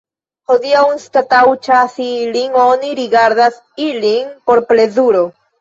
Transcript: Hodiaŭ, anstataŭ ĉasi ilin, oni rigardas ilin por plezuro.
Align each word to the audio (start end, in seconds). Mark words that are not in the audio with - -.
Hodiaŭ, 0.53 0.79
anstataŭ 0.93 1.41
ĉasi 1.67 2.07
ilin, 2.23 2.57
oni 2.63 2.97
rigardas 3.03 3.63
ilin 3.89 4.35
por 4.49 4.65
plezuro. 4.73 5.27